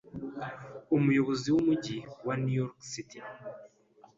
[0.97, 3.17] umuyobozi w'umujyi wa New York City,